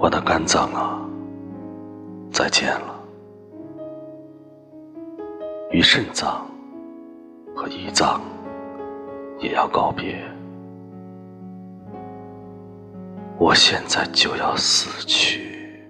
[0.00, 1.04] 我的肝脏啊，
[2.30, 2.94] 再见了。
[5.72, 6.46] 与肾脏
[7.52, 8.20] 和胰脏
[9.40, 10.22] 也要告别。
[13.38, 15.82] 我现在就要死去，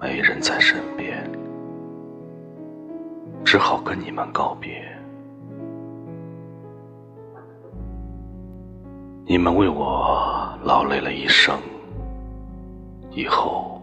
[0.00, 1.28] 没人在身边，
[3.44, 4.84] 只好跟你们告别。
[9.26, 11.54] 你们为我劳累了一生，
[13.18, 13.82] 以后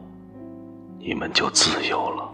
[0.98, 2.31] 你们就自由了，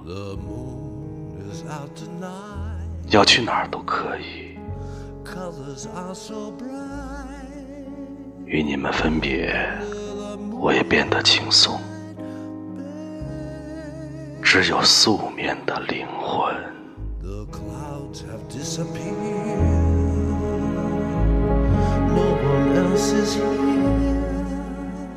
[3.09, 4.55] 要去哪儿都可以。
[8.45, 9.51] 与你们分别，
[10.59, 11.79] 我也变得轻松，
[14.43, 16.53] 只有素面的灵魂。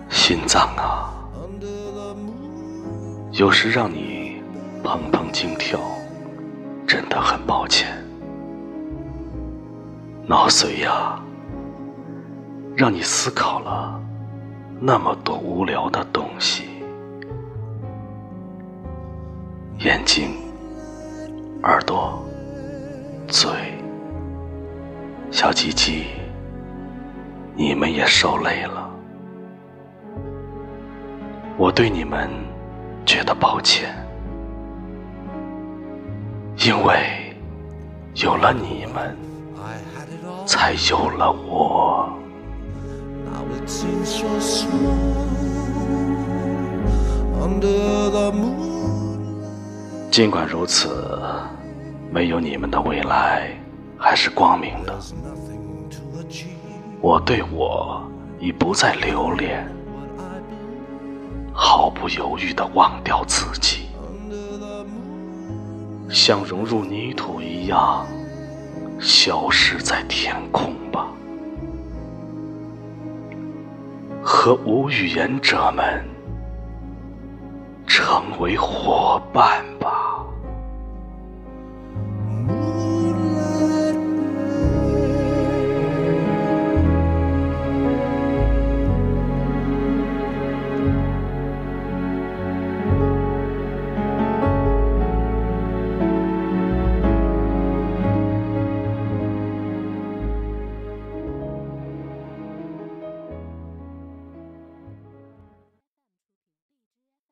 [0.08, 1.13] 心脏啊，
[3.36, 4.40] 有时让你
[4.84, 5.80] 砰砰惊跳，
[6.86, 7.92] 真的很抱歉。
[10.24, 11.20] 脑髓呀，
[12.76, 14.00] 让你思考了
[14.80, 16.68] 那么多无聊的东西。
[19.80, 20.30] 眼睛、
[21.64, 22.24] 耳朵、
[23.26, 23.50] 嘴、
[25.32, 26.04] 小鸡鸡。
[27.56, 28.90] 你们也受累了，
[31.56, 32.28] 我对你们
[33.04, 33.94] 觉得抱歉，
[36.58, 37.36] 因为
[38.14, 39.16] 有了你们，
[40.46, 42.08] 才有了我。
[50.10, 51.20] 尽管如此，
[52.10, 53.50] 没有你们的未来
[53.98, 54.94] 还是光明的。
[57.00, 58.02] 我对我
[58.38, 59.68] 已不再留恋，
[61.66, 63.86] 毫不犹豫地忘掉自己，
[66.10, 68.06] 像融入泥土一样，
[69.00, 71.08] 消失在天空吧，
[74.22, 76.04] 和无语言者们
[77.86, 79.63] 成为伙伴。